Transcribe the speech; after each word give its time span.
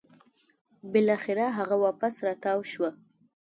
بلاخره 0.91 1.45
هغه 1.57 1.75
واپس 1.83 2.15
راتاو 2.27 2.59
شوه 2.71 2.89